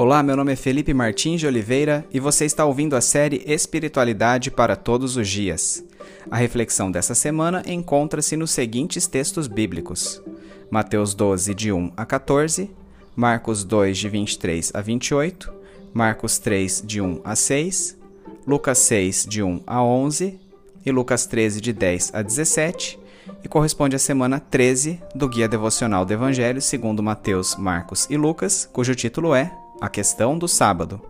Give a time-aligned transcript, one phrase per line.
[0.00, 4.48] Olá, meu nome é Felipe Martins de Oliveira e você está ouvindo a série Espiritualidade
[4.48, 5.84] para Todos os Dias.
[6.30, 10.22] A reflexão dessa semana encontra-se nos seguintes textos bíblicos:
[10.70, 12.70] Mateus 12, de 1 a 14,
[13.16, 15.52] Marcos 2, de 23 a 28,
[15.92, 17.98] Marcos 3, de 1 a 6,
[18.46, 20.38] Lucas 6, de 1 a 11
[20.86, 23.00] e Lucas 13, de 10 a 17,
[23.42, 28.64] e corresponde à semana 13 do Guia Devocional do Evangelho segundo Mateus, Marcos e Lucas,
[28.72, 31.00] cujo título é A Questão do Sábado.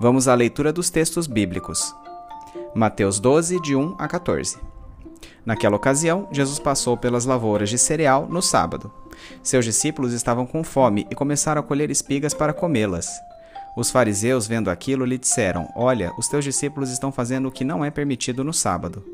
[0.00, 1.94] Vamos à leitura dos textos bíblicos.
[2.74, 4.56] Mateus 12, de 1 a 14.
[5.44, 8.90] Naquela ocasião, Jesus passou pelas lavouras de cereal no sábado.
[9.42, 13.10] Seus discípulos estavam com fome e começaram a colher espigas para comê-las.
[13.76, 17.84] Os fariseus, vendo aquilo, lhe disseram: Olha, os teus discípulos estão fazendo o que não
[17.84, 19.04] é permitido no sábado.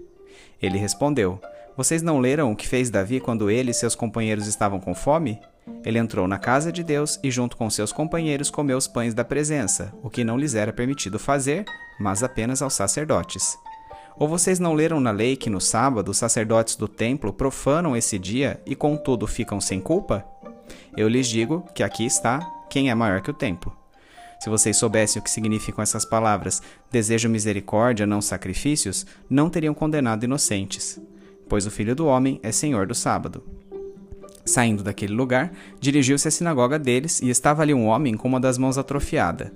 [0.63, 1.41] Ele respondeu:
[1.77, 5.41] Vocês não leram o que fez Davi quando ele e seus companheiros estavam com fome?
[5.85, 9.25] Ele entrou na casa de Deus e, junto com seus companheiros, comeu os pães da
[9.25, 11.65] presença, o que não lhes era permitido fazer,
[11.99, 13.57] mas apenas aos sacerdotes.
[14.17, 18.19] Ou vocês não leram na lei que no sábado os sacerdotes do templo profanam esse
[18.19, 20.25] dia e, contudo, ficam sem culpa?
[20.97, 22.41] Eu lhes digo que aqui está
[22.71, 23.77] quem é maior que o templo.
[24.41, 30.25] Se vocês soubessem o que significam essas palavras, desejo misericórdia, não sacrifícios, não teriam condenado
[30.25, 31.01] inocentes,
[31.49, 33.43] pois o Filho do Homem é Senhor do sábado.
[34.45, 38.59] Saindo daquele lugar, dirigiu-se à sinagoga deles e estava ali um homem com uma das
[38.59, 39.53] mãos atrofiada.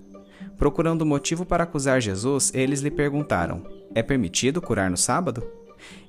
[0.57, 3.63] Procurando motivo para acusar Jesus, eles lhe perguntaram:
[3.95, 5.47] É permitido curar no sábado?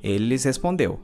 [0.04, 1.00] Ele lhes respondeu: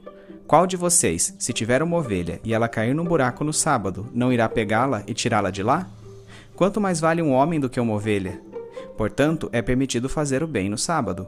[0.46, 4.32] Qual de vocês, se tiver uma ovelha e ela cair num buraco no sábado, não
[4.32, 5.86] irá pegá-la e tirá-la de lá?
[6.56, 8.40] Quanto mais vale um homem do que uma ovelha?
[8.96, 11.26] Portanto, é permitido fazer o bem no sábado.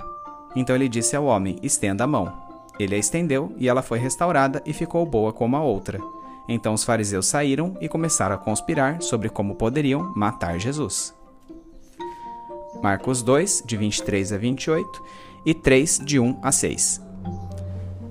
[0.56, 2.32] Então ele disse ao homem: Estenda a mão.
[2.80, 6.00] Ele a estendeu e ela foi restaurada e ficou boa como a outra.
[6.48, 11.14] Então os fariseus saíram e começaram a conspirar sobre como poderiam matar Jesus.
[12.82, 15.04] Marcos 2, de 23 a 28
[15.44, 17.02] e 3, de 1 a 6.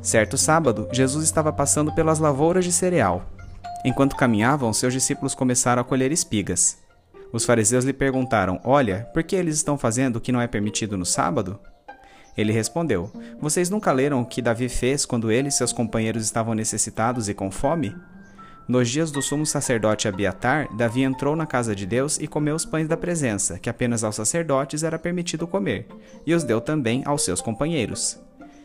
[0.02, 3.26] Certo sábado, Jesus estava passando pelas lavouras de cereal.
[3.84, 6.78] Enquanto caminhavam, seus discípulos começaram a colher espigas.
[7.32, 10.98] Os fariseus lhe perguntaram: Olha, por que eles estão fazendo o que não é permitido
[10.98, 11.60] no sábado?
[12.38, 16.54] Ele respondeu: Vocês nunca leram o que Davi fez quando ele e seus companheiros estavam
[16.54, 17.96] necessitados e com fome?
[18.68, 22.66] Nos dias do sumo sacerdote Abiatar, Davi entrou na casa de Deus e comeu os
[22.66, 25.88] pães da presença, que apenas aos sacerdotes era permitido comer,
[26.26, 28.20] e os deu também aos seus companheiros.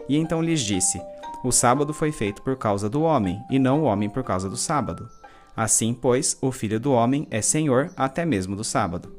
[0.08, 1.00] E então lhes disse:
[1.44, 4.56] O sábado foi feito por causa do homem, e não o homem por causa do
[4.56, 5.08] sábado.
[5.56, 9.14] Assim, pois, o Filho do Homem é Senhor até mesmo do sábado.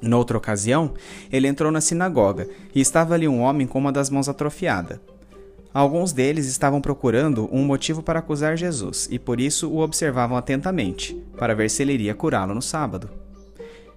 [0.00, 0.94] Noutra ocasião,
[1.30, 5.00] ele entrou na sinagoga e estava ali um homem com uma das mãos atrofiada.
[5.74, 11.14] Alguns deles estavam procurando um motivo para acusar Jesus e por isso o observavam atentamente,
[11.38, 13.08] para ver se ele iria curá-lo no sábado.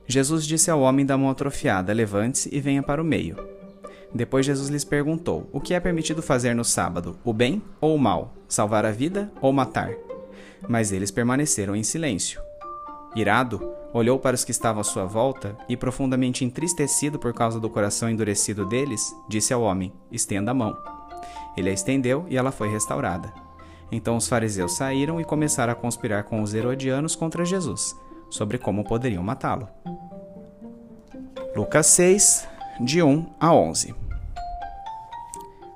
[0.07, 3.35] Jesus disse ao homem da mão atrofiada: Levante-se e venha para o meio.
[4.13, 7.99] Depois Jesus lhes perguntou: O que é permitido fazer no sábado, o bem ou o
[7.99, 9.91] mal, salvar a vida ou matar?
[10.69, 12.39] Mas eles permaneceram em silêncio.
[13.15, 17.69] Irado, olhou para os que estavam à sua volta e, profundamente entristecido por causa do
[17.69, 20.94] coração endurecido deles, disse ao homem: Estenda a mão.
[21.57, 23.31] Ele a estendeu e ela foi restaurada.
[23.91, 27.95] Então os fariseus saíram e começaram a conspirar com os herodianos contra Jesus,
[28.29, 29.67] sobre como poderiam matá-lo.
[31.55, 32.47] Lucas 6,
[32.81, 33.95] de 1 a 11.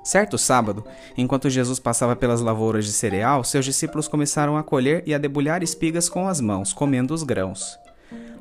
[0.02, 0.84] Certo sábado,
[1.16, 5.62] enquanto Jesus passava pelas lavouras de cereal, seus discípulos começaram a colher e a debulhar
[5.62, 7.78] espigas com as mãos, comendo os grãos.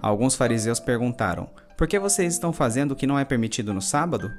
[0.01, 4.31] Alguns fariseus perguntaram: Por que vocês estão fazendo o que não é permitido no sábado?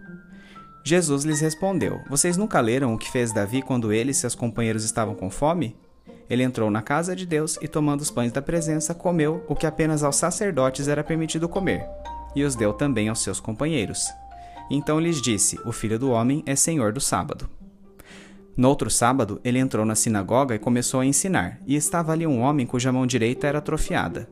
[0.85, 4.85] Jesus lhes respondeu: Vocês nunca leram o que fez Davi quando ele e seus companheiros
[4.85, 5.77] estavam com fome?
[6.29, 9.67] Ele entrou na casa de Deus e, tomando os pães da presença, comeu o que
[9.67, 11.85] apenas aos sacerdotes era permitido comer,
[12.37, 14.07] e os deu também aos seus companheiros.
[14.71, 17.51] Então lhes disse: O filho do homem é senhor do sábado.
[18.57, 22.67] Noutro sábado, ele entrou na sinagoga e começou a ensinar, e estava ali um homem
[22.67, 24.29] cuja mão direita era atrofiada.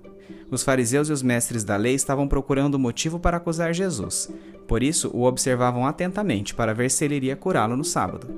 [0.50, 4.30] Os fariseus e os mestres da lei estavam procurando motivo para acusar Jesus,
[4.66, 8.28] por isso o observavam atentamente para ver se ele iria curá-lo no sábado.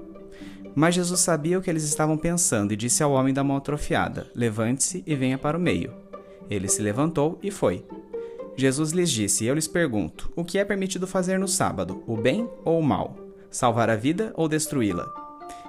[0.75, 4.31] Mas Jesus sabia o que eles estavam pensando e disse ao homem da mão atrofiada:
[4.35, 5.93] Levante-se e venha para o meio.
[6.49, 7.85] Ele se levantou e foi.
[8.57, 12.49] Jesus lhes disse: Eu lhes pergunto: o que é permitido fazer no sábado, o bem
[12.65, 13.17] ou o mal?
[13.51, 15.09] Salvar a vida ou destruí-la?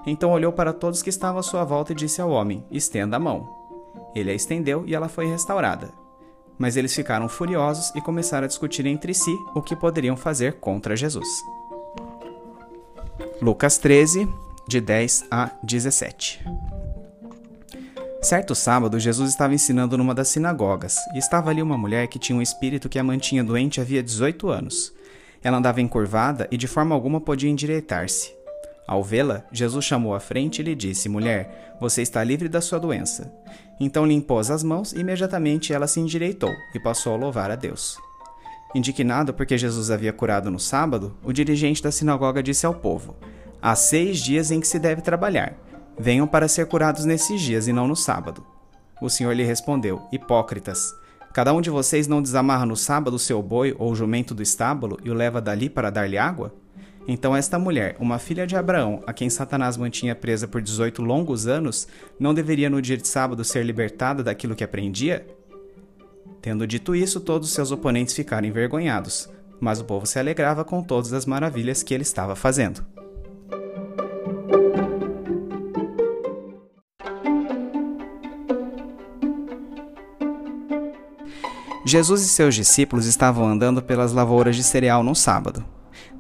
[0.06, 3.20] Então olhou para todos que estavam à sua volta e disse ao homem: Estenda a
[3.20, 3.50] mão.
[4.16, 5.92] Ele a estendeu e ela foi restaurada.
[6.62, 10.96] Mas eles ficaram furiosos e começaram a discutir entre si o que poderiam fazer contra
[10.96, 11.28] Jesus.
[13.42, 14.30] Lucas 13,
[14.68, 16.46] de 10 a 17.
[18.22, 22.38] Certo sábado, Jesus estava ensinando numa das sinagogas, e estava ali uma mulher que tinha
[22.38, 24.94] um espírito que a mantinha doente havia 18 anos.
[25.44, 28.41] Ela andava encurvada e de forma alguma podia endireitar-se.
[28.88, 32.80] Ao vê-la, Jesus chamou à frente e lhe disse: Mulher, você está livre da sua
[32.80, 33.32] doença.
[33.80, 37.56] Então lhe impôs as mãos e imediatamente ela se endireitou e passou a louvar a
[37.56, 37.98] Deus.
[38.74, 43.16] Indignado porque Jesus havia curado no sábado, o dirigente da sinagoga disse ao povo:
[43.62, 45.56] Há seis dias em que se deve trabalhar.
[45.98, 48.46] Venham para ser curados nesses dias e não no sábado.
[49.02, 50.94] O Senhor lhe respondeu: Hipócritas!
[51.34, 54.44] Cada um de vocês não desamarra no sábado o seu boi ou o jumento do
[54.44, 56.54] estábulo e o leva dali para dar-lhe água?
[57.08, 61.48] Então esta mulher, uma filha de Abraão, a quem Satanás mantinha presa por 18 longos
[61.48, 61.88] anos,
[62.20, 65.26] não deveria no dia de sábado ser libertada daquilo que aprendia?
[66.42, 71.14] Tendo dito isso, todos seus oponentes ficaram envergonhados, mas o povo se alegrava com todas
[71.14, 72.86] as maravilhas que ele estava fazendo.
[81.86, 85.66] Jesus e seus discípulos estavam andando pelas lavouras de cereal num sábado.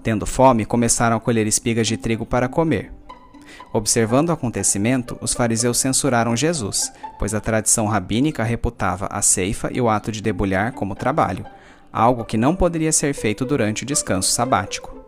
[0.04, 2.92] Tendo fome, começaram a colher espigas de trigo para comer.
[3.74, 9.80] Observando o acontecimento, os fariseus censuraram Jesus, pois a tradição rabínica reputava a ceifa e
[9.80, 11.46] o ato de debulhar como trabalho,
[11.92, 15.00] algo que não poderia ser feito durante o descanso sabático.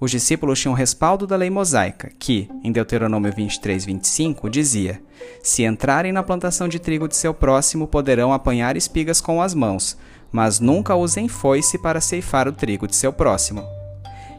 [0.00, 5.00] Os discípulos tinham respaldo da lei mosaica, que, em Deuteronômio 23, 25, dizia:
[5.42, 9.96] Se entrarem na plantação de trigo de seu próximo, poderão apanhar espigas com as mãos,
[10.32, 13.62] mas nunca usem foice para ceifar o trigo de seu próximo.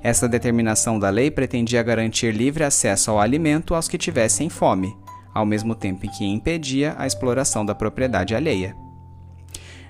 [0.04, 4.96] Essa determinação da lei pretendia garantir livre acesso ao alimento aos que tivessem fome,
[5.34, 8.76] ao mesmo tempo em que impedia a exploração da propriedade alheia.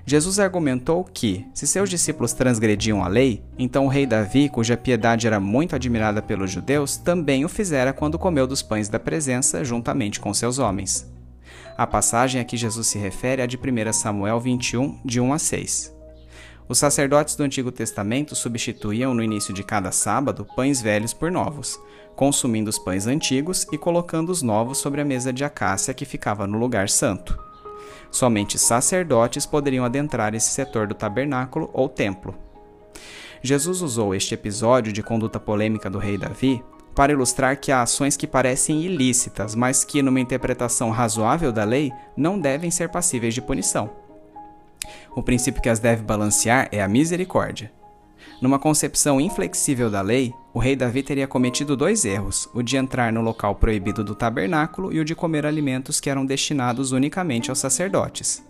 [0.04, 5.26] Jesus argumentou que, se seus discípulos transgrediam a lei, então o rei Davi, cuja piedade
[5.26, 10.18] era muito admirada pelos judeus, também o fizera quando comeu dos pães da presença juntamente
[10.18, 11.10] com seus homens.
[11.78, 15.38] A passagem a que Jesus se refere é de 1 Samuel 21, de 1 a
[15.38, 16.01] 6.
[16.72, 21.78] Os sacerdotes do Antigo Testamento substituíam no início de cada sábado pães velhos por novos,
[22.16, 26.46] consumindo os pães antigos e colocando os novos sobre a mesa de acácia que ficava
[26.46, 27.38] no lugar santo.
[28.10, 32.34] Somente sacerdotes poderiam adentrar esse setor do tabernáculo ou templo.
[33.42, 36.64] Jesus usou este episódio de conduta polêmica do rei Davi
[36.94, 41.92] para ilustrar que há ações que parecem ilícitas, mas que, numa interpretação razoável da lei,
[42.16, 44.01] não devem ser passíveis de punição.
[45.14, 47.72] O princípio que as deve balancear é a misericórdia.
[48.40, 53.12] Numa concepção inflexível da lei, o rei Davi teria cometido dois erros: o de entrar
[53.12, 57.58] no local proibido do tabernáculo e o de comer alimentos que eram destinados unicamente aos
[57.58, 58.42] sacerdotes.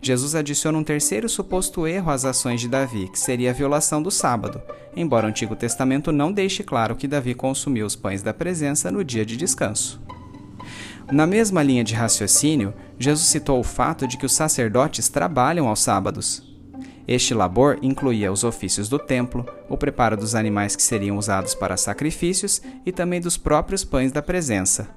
[0.00, 4.10] Jesus adiciona um terceiro suposto erro às ações de Davi, que seria a violação do
[4.10, 4.60] sábado,
[4.94, 9.02] embora o Antigo Testamento não deixe claro que Davi consumiu os pães da presença no
[9.02, 10.00] dia de descanso.
[11.10, 15.80] Na mesma linha de raciocínio, Jesus citou o fato de que os sacerdotes trabalham aos
[15.80, 16.42] sábados.
[17.06, 21.76] Este labor incluía os ofícios do templo, o preparo dos animais que seriam usados para
[21.76, 24.88] sacrifícios e também dos próprios pães da presença.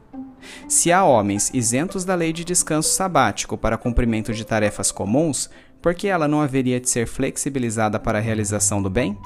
[0.68, 5.50] Se há homens isentos da lei de descanso sabático para cumprimento de tarefas comuns,
[5.82, 9.18] por que ela não haveria de ser flexibilizada para a realização do bem?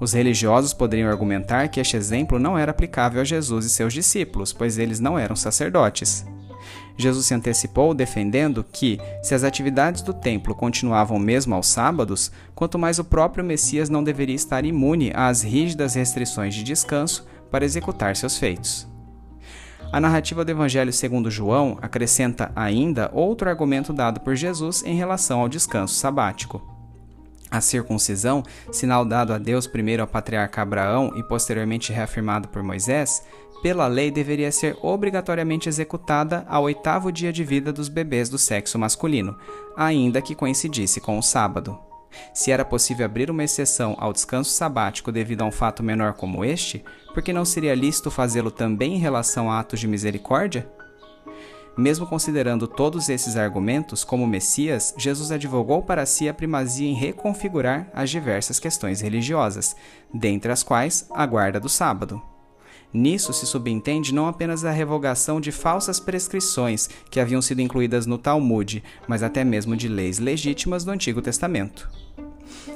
[0.00, 4.52] Os religiosos poderiam argumentar que este exemplo não era aplicável a Jesus e seus discípulos,
[4.52, 6.26] pois eles não eram sacerdotes.
[6.96, 12.78] Jesus se antecipou defendendo que, se as atividades do templo continuavam mesmo aos sábados, quanto
[12.78, 18.16] mais o próprio Messias não deveria estar imune às rígidas restrições de descanso para executar
[18.16, 18.88] seus feitos.
[19.92, 25.40] A narrativa do Evangelho segundo João acrescenta ainda outro argumento dado por Jesus em relação
[25.40, 26.71] ao descanso sabático.
[27.52, 28.42] A circuncisão,
[28.72, 33.22] sinal dado a Deus primeiro ao patriarca Abraão e posteriormente reafirmado por Moisés,
[33.62, 38.78] pela lei deveria ser obrigatoriamente executada ao oitavo dia de vida dos bebês do sexo
[38.78, 39.36] masculino,
[39.76, 41.78] ainda que coincidisse com o sábado.
[42.32, 46.46] Se era possível abrir uma exceção ao descanso sabático devido a um fato menor como
[46.46, 46.82] este,
[47.12, 50.66] por que não seria lícito fazê-lo também em relação a atos de misericórdia?
[51.76, 57.90] Mesmo considerando todos esses argumentos, como Messias, Jesus advogou para si a primazia em reconfigurar
[57.94, 59.74] as diversas questões religiosas,
[60.12, 62.20] dentre as quais a guarda do sábado.
[62.92, 68.18] Nisso se subentende não apenas a revogação de falsas prescrições que haviam sido incluídas no
[68.18, 71.88] Talmud, mas até mesmo de leis legítimas do Antigo Testamento.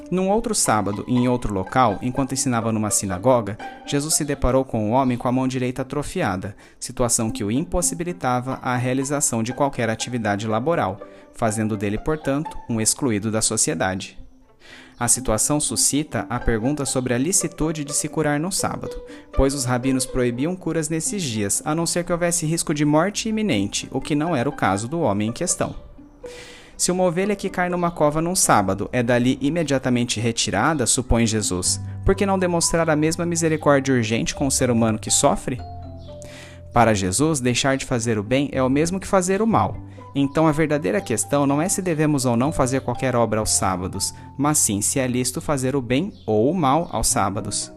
[0.09, 4.91] Num outro sábado, em outro local, enquanto ensinava numa sinagoga, Jesus se deparou com um
[4.91, 10.47] homem com a mão direita atrofiada, situação que o impossibilitava a realização de qualquer atividade
[10.47, 10.99] laboral,
[11.33, 14.17] fazendo dele, portanto, um excluído da sociedade.
[14.99, 18.99] A situação suscita a pergunta sobre a licitude de se curar no sábado,
[19.31, 23.29] pois os rabinos proibiam curas nesses dias, a não ser que houvesse risco de morte
[23.29, 25.86] iminente, o que não era o caso do homem em questão.
[26.77, 31.81] Se uma ovelha que cai numa cova num sábado é dali imediatamente retirada, supõe Jesus,
[32.05, 35.59] por que não demonstrar a mesma misericórdia urgente com o ser humano que sofre?
[36.71, 39.75] Para Jesus, deixar de fazer o bem é o mesmo que fazer o mal.
[40.13, 44.13] Então a verdadeira questão não é se devemos ou não fazer qualquer obra aos sábados,
[44.37, 47.71] mas sim se é lícito fazer o bem ou o mal aos sábados.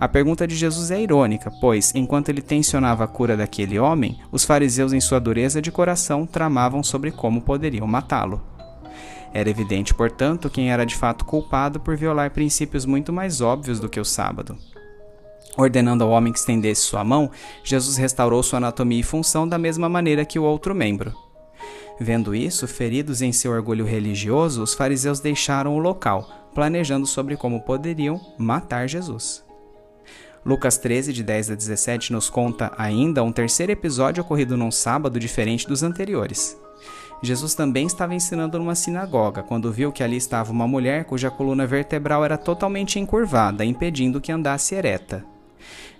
[0.00, 4.44] A pergunta de Jesus é irônica, pois, enquanto ele tensionava a cura daquele homem, os
[4.46, 8.40] fariseus, em sua dureza de coração, tramavam sobre como poderiam matá-lo.
[9.30, 13.90] Era evidente, portanto, quem era de fato culpado por violar princípios muito mais óbvios do
[13.90, 14.56] que o sábado.
[15.54, 17.30] Ordenando ao homem que estendesse sua mão,
[17.62, 21.12] Jesus restaurou sua anatomia e função da mesma maneira que o outro membro.
[22.00, 27.60] Vendo isso, feridos em seu orgulho religioso, os fariseus deixaram o local, planejando sobre como
[27.60, 29.44] poderiam matar Jesus.
[30.44, 35.20] Lucas 13, de 10 a 17, nos conta ainda um terceiro episódio ocorrido num sábado
[35.20, 36.56] diferente dos anteriores.
[37.22, 41.66] Jesus também estava ensinando numa sinagoga quando viu que ali estava uma mulher cuja coluna
[41.66, 45.22] vertebral era totalmente encurvada, impedindo que andasse ereta.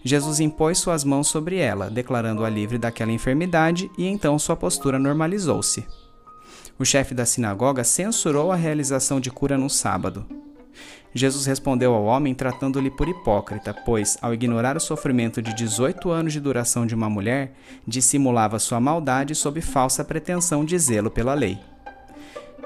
[0.02, 5.87] Jesus impôs suas mãos sobre ela, declarando-a livre daquela enfermidade, e então sua postura normalizou-se.
[6.78, 10.25] O chefe da sinagoga censurou a realização de cura no sábado.
[11.12, 16.33] Jesus respondeu ao homem tratando-lhe por hipócrita, pois, ao ignorar o sofrimento de 18 anos
[16.33, 17.52] de duração de uma mulher,
[17.87, 21.59] dissimulava sua maldade sob falsa pretensão de zelo pela lei.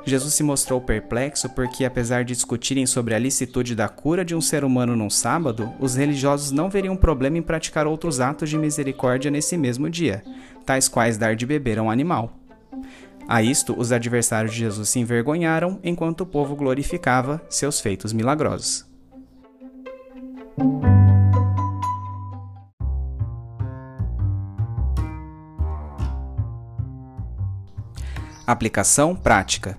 [0.07, 4.41] Jesus se mostrou perplexo porque, apesar de discutirem sobre a licitude da cura de um
[4.41, 9.31] ser humano num sábado, os religiosos não veriam problema em praticar outros atos de misericórdia
[9.31, 10.23] nesse mesmo dia,
[10.67, 12.39] tais quais dar de beber a um animal.
[13.27, 18.87] A isto, os adversários de Jesus se envergonharam, enquanto o povo glorificava seus feitos milagrosos.
[28.47, 29.79] Aplicação prática.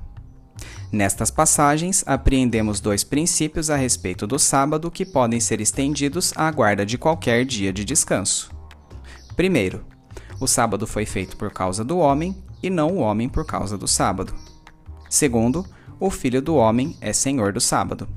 [0.92, 6.84] Nestas passagens, apreendemos dois princípios a respeito do sábado que podem ser estendidos à guarda
[6.84, 8.50] de qualquer dia de descanso.
[9.36, 9.86] Primeiro,
[10.40, 13.88] o sábado foi feito por causa do homem e não o homem por causa do
[13.88, 14.34] sábado.
[15.10, 15.66] Segundo,
[16.00, 18.08] o Filho do Homem é Senhor do sábado.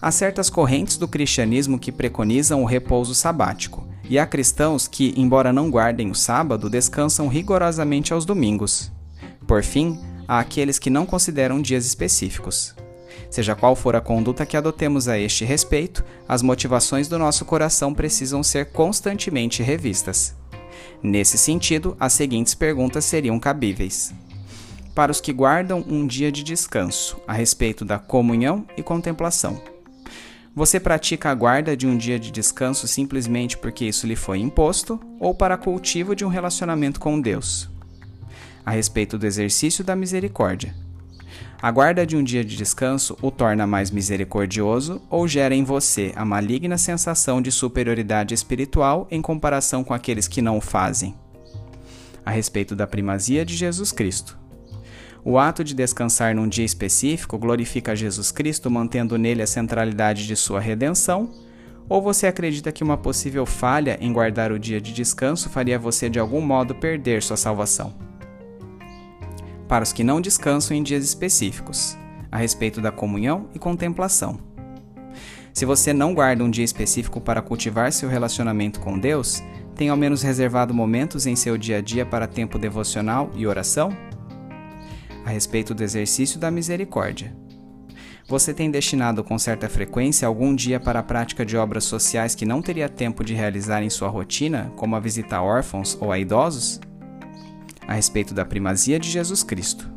[0.00, 5.52] Há certas correntes do cristianismo que preconizam o repouso sabático, e há cristãos que, embora
[5.52, 8.92] não guardem o sábado, descansam rigorosamente aos domingos.
[9.46, 12.74] Por fim, há aqueles que não consideram dias específicos.
[13.28, 17.92] Seja qual for a conduta que adotemos a este respeito, as motivações do nosso coração
[17.92, 20.37] precisam ser constantemente revistas.
[21.02, 24.12] Nesse sentido, as seguintes perguntas seriam cabíveis.
[24.94, 29.62] Para os que guardam um dia de descanso, a respeito da comunhão e contemplação.
[30.54, 34.98] Você pratica a guarda de um dia de descanso simplesmente porque isso lhe foi imposto
[35.20, 37.70] ou para cultivo de um relacionamento com Deus?
[38.66, 40.74] A respeito do exercício da misericórdia.
[41.60, 46.12] A guarda de um dia de descanso o torna mais misericordioso ou gera em você
[46.14, 51.16] a maligna sensação de superioridade espiritual em comparação com aqueles que não o fazem?
[52.24, 54.38] A respeito da primazia de Jesus Cristo.
[55.24, 60.36] O ato de descansar num dia específico glorifica Jesus Cristo, mantendo nele a centralidade de
[60.36, 61.28] sua redenção?
[61.88, 66.08] Ou você acredita que uma possível falha em guardar o dia de descanso faria você
[66.08, 67.92] de algum modo perder sua salvação?
[69.68, 71.96] Para os que não descansam em dias específicos,
[72.32, 74.40] a respeito da comunhão e contemplação.
[75.52, 79.42] Se você não guarda um dia específico para cultivar seu relacionamento com Deus,
[79.74, 83.90] tem ao menos reservado momentos em seu dia a dia para tempo devocional e oração?
[85.24, 87.36] A respeito do exercício da misericórdia.
[88.28, 92.44] Você tem destinado com certa frequência algum dia para a prática de obras sociais que
[92.44, 96.18] não teria tempo de realizar em sua rotina, como a visita a órfãos ou a
[96.18, 96.78] idosos?
[97.88, 99.90] A respeito da primazia de Jesus Cristo.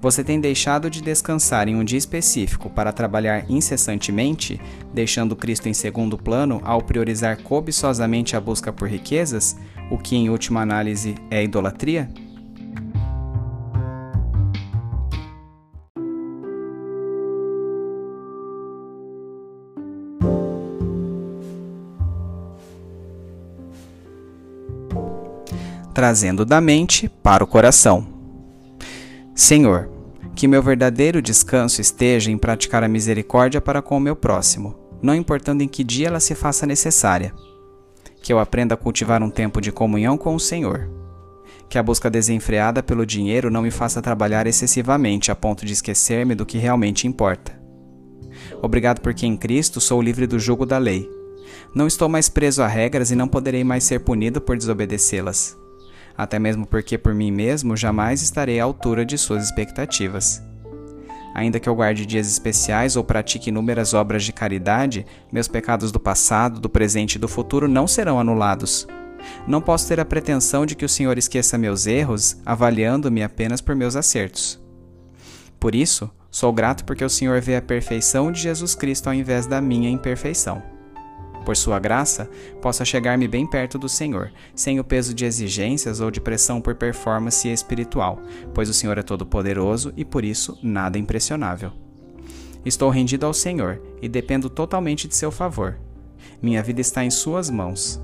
[0.00, 4.60] Você tem deixado de descansar em um dia específico para trabalhar incessantemente,
[4.92, 9.56] deixando Cristo em segundo plano ao priorizar cobiçosamente a busca por riquezas,
[9.92, 12.10] o que em última análise é idolatria?
[26.02, 28.04] Trazendo da mente para o coração.
[29.36, 29.88] Senhor,
[30.34, 35.14] que meu verdadeiro descanso esteja em praticar a misericórdia para com o meu próximo, não
[35.14, 37.32] importando em que dia ela se faça necessária.
[38.20, 40.90] Que eu aprenda a cultivar um tempo de comunhão com o Senhor.
[41.68, 46.34] Que a busca desenfreada pelo dinheiro não me faça trabalhar excessivamente a ponto de esquecer-me
[46.34, 47.56] do que realmente importa.
[48.60, 51.08] Obrigado porque em Cristo sou livre do jugo da lei.
[51.72, 55.61] Não estou mais preso a regras e não poderei mais ser punido por desobedecê-las.
[56.16, 60.42] Até mesmo porque por mim mesmo jamais estarei à altura de suas expectativas.
[61.34, 65.98] Ainda que eu guarde dias especiais ou pratique inúmeras obras de caridade, meus pecados do
[65.98, 68.86] passado, do presente e do futuro não serão anulados.
[69.46, 73.74] Não posso ter a pretensão de que o Senhor esqueça meus erros, avaliando-me apenas por
[73.74, 74.60] meus acertos.
[75.58, 79.46] Por isso, sou grato porque o Senhor vê a perfeição de Jesus Cristo ao invés
[79.46, 80.62] da minha imperfeição.
[81.44, 82.30] Por sua graça,
[82.60, 86.74] possa chegar-me bem perto do Senhor, sem o peso de exigências ou de pressão por
[86.74, 88.20] performance espiritual,
[88.54, 91.72] pois o Senhor é todo-poderoso e por isso nada impressionável.
[92.64, 95.78] Estou rendido ao Senhor e dependo totalmente de seu favor.
[96.40, 98.00] Minha vida está em suas mãos.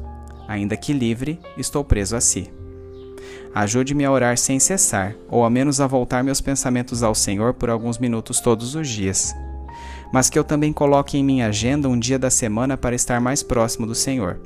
[0.48, 2.50] Ainda que livre, estou preso a si.
[3.54, 7.70] Ajude-me a orar sem cessar, ou ao menos a voltar meus pensamentos ao Senhor por
[7.70, 9.34] alguns minutos todos os dias
[10.12, 13.42] mas que eu também coloque em minha agenda um dia da semana para estar mais
[13.42, 14.40] próximo do Senhor.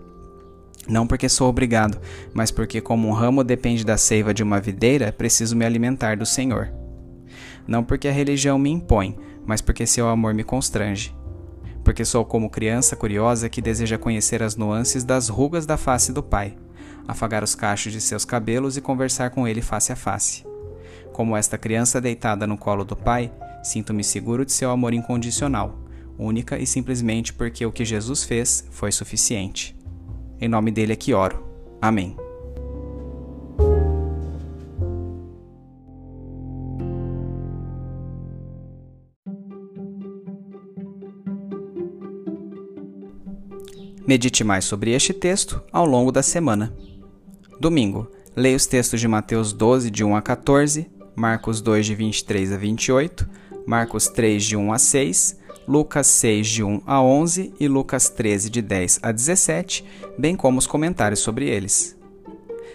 [0.88, 2.00] Não porque sou obrigado,
[2.35, 6.26] mas porque, como um ramo depende da seiva de uma videira, preciso me alimentar do
[6.26, 6.73] Senhor.
[7.66, 9.16] Não porque a religião me impõe,
[9.47, 11.14] mas porque seu amor me constrange.
[11.85, 16.23] Porque sou como criança curiosa que deseja conhecer as nuances das rugas da face do
[16.23, 16.57] Pai,
[17.07, 20.45] afagar os cachos de seus cabelos e conversar com ele face a face.
[21.12, 23.31] Como esta criança deitada no colo do Pai,
[23.62, 25.78] Sinto-me seguro de seu amor incondicional,
[26.19, 29.76] única e simplesmente porque o que Jesus fez foi suficiente.
[30.40, 31.42] Em nome dele é que oro.
[31.81, 32.16] Amém.
[44.04, 46.75] Medite mais sobre este texto ao longo da semana.
[47.61, 52.52] Domingo, leia os textos de Mateus 12, de 1 a 14, Marcos 2, de 23
[52.52, 53.28] a 28,
[53.66, 58.50] Marcos 3, de 1 a 6, Lucas 6, de 1 a 11 e Lucas 13,
[58.50, 59.85] de 10 a 17,
[60.19, 61.97] bem como os comentários sobre eles.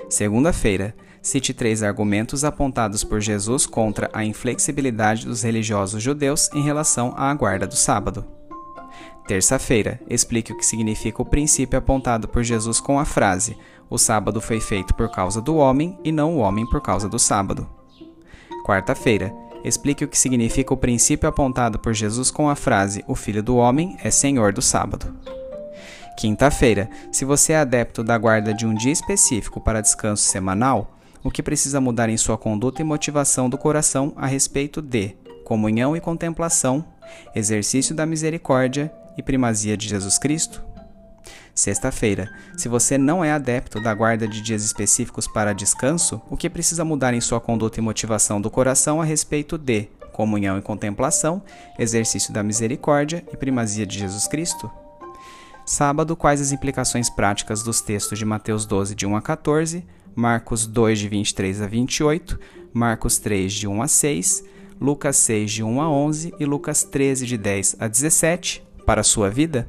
[0.10, 7.14] Segunda-feira, cite três argumentos apontados por Jesus contra a inflexibilidade dos religiosos judeus em relação
[7.18, 8.26] à guarda do sábado.
[9.28, 13.58] Terça-feira, explique o que significa o princípio apontado por Jesus com a frase:
[13.90, 17.20] O sábado foi feito por causa do homem e não o homem por causa do
[17.20, 17.68] sábado.
[18.66, 19.34] Quarta-feira,
[19.68, 23.58] explique o que significa o princípio apontado por Jesus com a frase: O Filho do
[23.58, 25.14] Homem é Senhor do sábado.
[26.18, 31.30] Quinta-feira, se você é adepto da guarda de um dia específico para descanso semanal, o
[31.30, 36.02] que precisa mudar em sua conduta e motivação do coração a respeito de comunhão e
[36.02, 36.84] contemplação,
[37.36, 40.64] exercício da misericórdia e primazia de Jesus Cristo?
[41.58, 42.32] Sexta-feira.
[42.56, 46.86] Se você não é adepto da guarda de dias específicos para descanso, o que precisa
[46.86, 51.42] mudar em sua conduta e motivação do coração a respeito de comunhão e contemplação,
[51.80, 54.70] exercício da misericórdia e primazia de Jesus Cristo?
[55.66, 59.84] Sábado, quais as implicações práticas dos textos de Mateus 12, de 1 a 14,
[60.16, 62.40] Marcos 2, de 23 a 28,
[62.72, 64.44] Marcos 3, de 1 a 6,
[64.80, 69.04] Lucas 6, de 1 a 11 e Lucas 13, de 10 a 17, para a
[69.04, 69.68] sua vida?